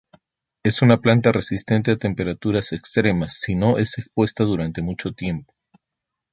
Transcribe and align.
Es 0.63 0.81
una 0.81 0.99
planta 0.99 1.31
resistente 1.31 1.91
a 1.91 1.95
temperaturas 1.95 2.73
extremas 2.73 3.35
si 3.35 3.53
no 3.53 3.77
es 3.77 3.99
expuesta 3.99 4.43
durante 4.43 4.81
mucho 4.81 5.11
tiempo. 5.11 5.53